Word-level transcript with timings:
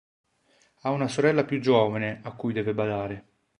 Ha 0.81 0.89
una 0.89 1.07
sorella 1.07 1.43
più 1.45 1.59
giovane 1.61 2.21
a 2.23 2.31
cui 2.33 2.53
deve 2.53 2.73
badare. 2.73 3.25